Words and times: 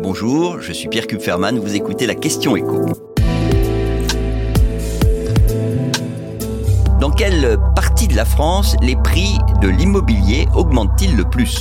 Bonjour, 0.00 0.60
je 0.60 0.72
suis 0.72 0.88
Pierre 0.88 1.06
Kupferman, 1.06 1.58
vous 1.58 1.74
écoutez 1.74 2.06
la 2.06 2.14
question 2.14 2.56
écho. 2.56 2.86
Dans 6.98 7.10
quelle 7.10 7.58
partie 7.76 8.08
de 8.08 8.16
la 8.16 8.24
France 8.24 8.74
les 8.80 8.96
prix 8.96 9.38
de 9.60 9.68
l'immobilier 9.68 10.48
augmentent-ils 10.54 11.14
le 11.14 11.24
plus? 11.24 11.60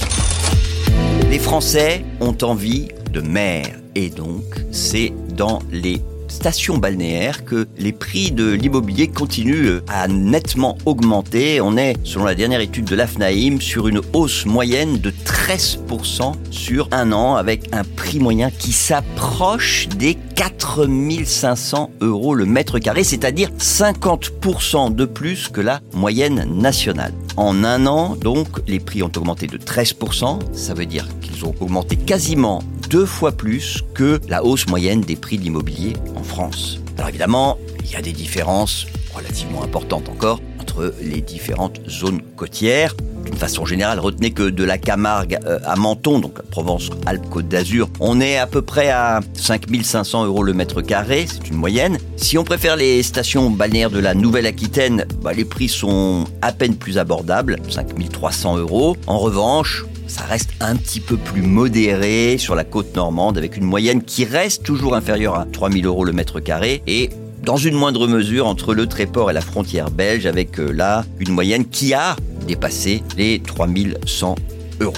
Les 1.30 1.40
Français 1.40 2.06
ont 2.22 2.38
envie 2.42 2.88
de 3.12 3.22
mer 3.22 3.66
et 3.96 4.10
donc 4.10 4.44
c'est 4.72 5.12
dans 5.36 5.60
les 5.70 6.02
stations 6.32 6.78
balnéaires 6.78 7.46
que 7.46 7.68
les 7.78 7.92
prix 7.92 8.32
de 8.32 8.52
l'immobilier 8.52 9.08
continuent 9.08 9.80
à 9.88 10.08
nettement 10.08 10.78
augmenter. 10.86 11.62
On 11.62 11.78
est, 11.78 11.96
selon 12.04 12.26
la 12.26 12.36
dernière 12.36 12.62
étude 12.62 12.86
de 12.86 12.96
l'AFNAIM, 12.96 13.60
sur 13.60 13.88
une 13.88 14.02
hausse 14.14 14.46
moyenne 14.46 14.98
de 14.98 15.12
13% 15.12 16.34
sur 16.50 16.88
un 16.92 17.12
an 17.12 17.36
avec 17.36 17.70
un 17.74 17.84
prix 17.84 18.20
moyen 18.20 18.50
qui 18.50 18.72
s'approche 18.72 19.88
des 19.90 20.18
4500 20.36 21.92
euros 22.02 22.34
le 22.34 22.46
mètre 22.46 22.80
carré, 22.80 23.04
c'est-à-dire 23.04 23.50
50% 23.60 24.96
de 24.96 25.06
plus 25.06 25.50
que 25.50 25.62
la 25.62 25.82
moyenne 25.94 26.46
nationale. 26.58 27.14
En 27.38 27.64
un 27.64 27.86
an, 27.86 28.16
donc, 28.16 28.48
les 28.68 28.80
prix 28.80 29.04
ont 29.04 29.12
augmenté 29.16 29.48
de 29.48 29.58
13%. 29.58 30.40
Ça 30.54 30.74
veut 30.74 30.86
dire 30.86 31.08
qu'ils 31.22 31.46
ont 31.46 31.54
augmenté 31.60 31.96
quasiment 31.96 32.64
deux 32.92 33.06
fois 33.06 33.32
plus 33.32 33.84
que 33.94 34.20
la 34.28 34.44
hausse 34.44 34.68
moyenne 34.68 35.00
des 35.00 35.16
prix 35.16 35.38
de 35.38 35.44
l'immobilier 35.44 35.94
en 36.18 36.24
France. 36.24 36.78
Alors 36.98 37.08
évidemment, 37.08 37.58
il 37.86 37.90
y 37.90 37.96
a 37.96 38.02
des 38.02 38.12
différences 38.12 38.86
relativement 39.16 39.64
importantes 39.64 40.10
encore 40.10 40.42
entre 40.60 40.94
les 41.02 41.22
différentes 41.22 41.80
zones 41.90 42.22
côtières. 42.36 42.94
D'une 43.24 43.38
façon 43.38 43.66
générale, 43.66 44.00
retenez 44.00 44.32
que 44.32 44.50
de 44.50 44.64
la 44.66 44.78
Camargue 44.78 45.40
euh, 45.46 45.60
à 45.64 45.78
Menton, 45.78 46.20
donc 46.20 46.42
Provence-Alpes-Côte 46.42 47.48
d'Azur, 47.48 47.88
on 48.02 48.20
est 48.20 48.38
à 48.38 48.46
peu 48.46 48.62
près 48.62 48.90
à 48.90 49.22
5500 49.36 50.26
euros 50.26 50.44
le 50.44 50.54
mètre 50.54 50.82
carré, 50.82 51.28
c'est 51.32 51.48
une 51.48 51.56
moyenne. 51.56 51.98
Si 52.18 52.38
on 52.38 52.44
préfère 52.44 52.76
les 52.76 53.04
stations 53.04 53.50
balnéaires 53.50 53.92
de 53.92 54.00
la 54.00 54.16
Nouvelle-Aquitaine, 54.16 55.06
bah, 55.22 55.32
les 55.32 55.46
prix 55.46 55.70
sont 55.70 56.26
à 56.42 56.52
peine 56.52 56.76
plus 56.76 56.98
abordables, 56.98 57.58
5300 57.70 58.58
euros. 58.58 58.98
En 59.08 59.20
revanche, 59.20 59.86
ça 60.12 60.26
reste 60.26 60.50
un 60.60 60.76
petit 60.76 61.00
peu 61.00 61.16
plus 61.16 61.42
modéré 61.42 62.38
sur 62.38 62.54
la 62.54 62.66
côte 62.66 62.94
normande 62.98 63.38
avec 63.38 63.56
une 63.56 63.64
moyenne 63.64 64.04
qui 64.04 64.26
reste 64.26 64.62
toujours 64.64 64.94
inférieure 64.94 65.36
à 65.36 65.46
3000 65.46 65.86
euros 65.86 66.04
le 66.04 66.12
mètre 66.12 66.42
carré 66.42 66.84
et 66.86 67.10
dans 67.44 67.56
une 67.56 67.76
moindre 67.76 68.08
mesure 68.08 68.46
entre 68.46 68.74
le 68.74 68.88
Tréport 68.88 69.32
et 69.32 69.34
la 69.34 69.40
frontière 69.40 69.90
belge 69.90 70.26
avec 70.26 70.60
euh, 70.60 70.70
là 70.70 71.06
une 71.20 71.32
moyenne 71.32 71.66
qui 71.66 71.94
a 71.94 72.18
dépassé 72.46 73.04
les 73.18 73.40
3100 73.40 74.36
euros. 74.82 74.94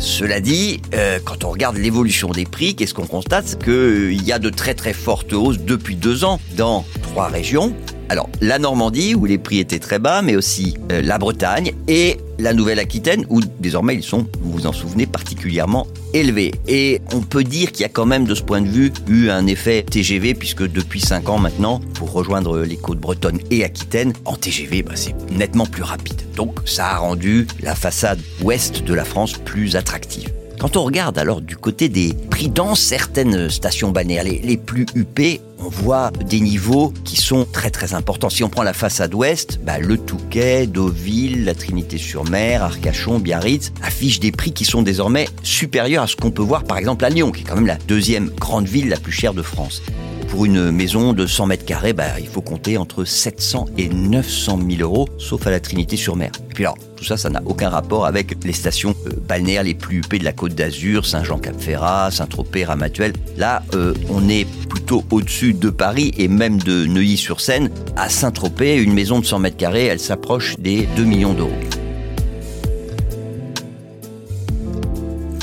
Cela 0.00 0.40
dit, 0.40 0.82
euh, 0.94 1.20
quand 1.24 1.44
on 1.44 1.50
regarde 1.50 1.76
l'évolution 1.76 2.30
des 2.30 2.44
prix, 2.44 2.74
qu'est-ce 2.74 2.92
qu'on 2.92 3.06
constate? 3.06 3.46
C'est 3.46 3.62
qu'il 3.62 3.72
euh, 3.72 4.12
y 4.12 4.32
a 4.32 4.40
de 4.40 4.50
très 4.50 4.74
très 4.74 4.94
fortes 4.94 5.32
hausses 5.32 5.60
depuis 5.60 5.94
deux 5.94 6.24
ans 6.24 6.40
dans 6.56 6.84
trois 7.02 7.28
régions. 7.28 7.72
Alors, 8.10 8.28
la 8.40 8.58
Normandie, 8.58 9.14
où 9.14 9.24
les 9.24 9.38
prix 9.38 9.60
étaient 9.60 9.78
très 9.78 10.00
bas, 10.00 10.20
mais 10.20 10.34
aussi 10.34 10.76
euh, 10.90 11.00
la 11.00 11.16
Bretagne 11.16 11.74
et 11.86 12.16
la 12.40 12.52
Nouvelle-Aquitaine, 12.52 13.24
où 13.28 13.40
désormais 13.60 13.94
ils 13.94 14.02
sont, 14.02 14.26
vous 14.40 14.50
vous 14.50 14.66
en 14.66 14.72
souvenez, 14.72 15.06
particulièrement 15.06 15.86
élevés. 16.12 16.50
Et 16.66 17.00
on 17.14 17.20
peut 17.20 17.44
dire 17.44 17.70
qu'il 17.70 17.82
y 17.82 17.84
a 17.84 17.88
quand 17.88 18.06
même, 18.06 18.24
de 18.24 18.34
ce 18.34 18.42
point 18.42 18.62
de 18.62 18.66
vue, 18.66 18.92
eu 19.06 19.30
un 19.30 19.46
effet 19.46 19.84
TGV, 19.88 20.34
puisque 20.34 20.66
depuis 20.66 21.00
5 21.00 21.28
ans 21.28 21.38
maintenant, 21.38 21.78
pour 21.94 22.10
rejoindre 22.10 22.58
les 22.58 22.76
côtes 22.76 22.98
bretonnes 22.98 23.38
et 23.52 23.62
Aquitaine, 23.62 24.12
en 24.24 24.34
TGV, 24.34 24.82
bah, 24.82 24.94
c'est 24.96 25.14
nettement 25.30 25.66
plus 25.66 25.84
rapide. 25.84 26.20
Donc 26.34 26.58
ça 26.64 26.88
a 26.88 26.96
rendu 26.98 27.46
la 27.62 27.76
façade 27.76 28.18
ouest 28.42 28.82
de 28.82 28.92
la 28.92 29.04
France 29.04 29.34
plus 29.34 29.76
attractive. 29.76 30.30
Quand 30.60 30.76
on 30.76 30.84
regarde 30.84 31.16
alors 31.16 31.40
du 31.40 31.56
côté 31.56 31.88
des 31.88 32.12
prix 32.28 32.50
dans 32.50 32.74
certaines 32.74 33.48
stations 33.48 33.92
balnéaires, 33.92 34.24
les, 34.24 34.56
plus 34.58 34.84
huppées, 34.94 35.40
on 35.60 35.68
voit 35.68 36.10
des 36.10 36.40
niveaux 36.40 36.92
qui 37.04 37.16
sont 37.16 37.46
très 37.50 37.70
très 37.70 37.94
importants. 37.94 38.30
Si 38.30 38.42
on 38.44 38.48
prend 38.48 38.62
la 38.62 38.72
façade 38.72 39.14
ouest, 39.14 39.60
bah, 39.62 39.78
le 39.78 39.98
Touquet, 39.98 40.66
Deauville, 40.66 41.44
la 41.44 41.54
Trinité-sur-Mer, 41.54 42.62
Arcachon, 42.62 43.18
Biarritz 43.18 43.72
affichent 43.82 44.20
des 44.20 44.32
prix 44.32 44.52
qui 44.52 44.64
sont 44.64 44.82
désormais 44.82 45.28
supérieurs 45.42 46.04
à 46.04 46.06
ce 46.06 46.16
qu'on 46.16 46.30
peut 46.30 46.42
voir 46.42 46.64
par 46.64 46.78
exemple 46.78 47.04
à 47.04 47.10
Lyon, 47.10 47.30
qui 47.30 47.42
est 47.42 47.44
quand 47.44 47.56
même 47.56 47.66
la 47.66 47.78
deuxième 47.88 48.30
grande 48.30 48.66
ville 48.66 48.88
la 48.88 48.98
plus 48.98 49.12
chère 49.12 49.34
de 49.34 49.42
France 49.42 49.82
pour 50.30 50.44
une 50.44 50.70
maison 50.70 51.12
de 51.12 51.26
100 51.26 51.46
mètres 51.46 51.64
carrés, 51.64 51.92
bah, 51.92 52.20
il 52.20 52.28
faut 52.28 52.40
compter 52.40 52.76
entre 52.76 53.04
700 53.04 53.66
et 53.76 53.88
900 53.88 54.60
000 54.70 54.80
euros, 54.82 55.08
sauf 55.18 55.44
à 55.46 55.50
la 55.50 55.58
Trinité-sur-Mer. 55.58 56.30
Et 56.50 56.54
puis 56.54 56.64
alors, 56.64 56.78
tout 56.96 57.04
ça, 57.04 57.16
ça 57.16 57.30
n'a 57.30 57.42
aucun 57.44 57.68
rapport 57.68 58.06
avec 58.06 58.44
les 58.44 58.52
stations 58.52 58.94
euh, 59.06 59.10
balnéaires 59.28 59.64
les 59.64 59.74
plus 59.74 59.98
huppées 59.98 60.20
de 60.20 60.24
la 60.24 60.32
Côte 60.32 60.54
d'Azur, 60.54 61.04
Saint-Jean-Cap-Ferrat, 61.04 62.12
Saint-Tropez, 62.12 62.64
Ramatuelle. 62.64 63.12
Là, 63.36 63.62
euh, 63.74 63.92
on 64.08 64.28
est 64.28 64.46
au-dessus 64.92 65.54
de 65.54 65.70
Paris 65.70 66.12
et 66.18 66.28
même 66.28 66.58
de 66.58 66.86
Neuilly-sur-Seine. 66.86 67.70
À 67.96 68.08
Saint-Tropez, 68.08 68.76
une 68.76 68.92
maison 68.92 69.20
de 69.20 69.24
100 69.24 69.38
mètres 69.38 69.56
carrés, 69.56 69.86
elle 69.86 70.00
s'approche 70.00 70.56
des 70.58 70.88
2 70.96 71.04
millions 71.04 71.34
d'euros. 71.34 71.50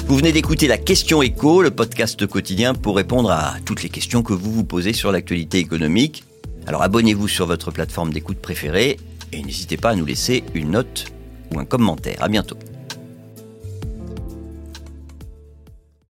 Vous 0.08 0.16
venez 0.16 0.32
d'écouter 0.32 0.68
la 0.68 0.78
question 0.78 1.22
écho, 1.22 1.62
le 1.62 1.72
podcast 1.72 2.26
quotidien 2.28 2.74
pour 2.74 2.96
répondre 2.96 3.30
à 3.30 3.56
toutes 3.66 3.84
les 3.84 3.90
questions 3.90 4.24
que 4.24 4.34
vous 4.34 4.52
vous 4.52 4.64
posez 4.64 4.94
sur 4.94 5.12
l'actualité 5.12 5.58
économique. 5.58 6.24
Alors 6.66 6.82
abonnez-vous 6.82 7.28
sur 7.28 7.46
votre 7.46 7.72
plateforme 7.72 8.14
d'écoute 8.14 8.38
préférée 8.38 8.98
et 9.34 9.44
n'hésitez 9.44 9.78
pas 9.78 9.90
à 9.90 9.96
nous 9.96 10.06
laisser 10.06 10.44
une 10.54 10.72
note 10.72 11.06
ou 11.54 11.60
un 11.60 11.66
commentaire. 11.66 12.18
À 12.22 12.30
bientôt. 12.30 12.58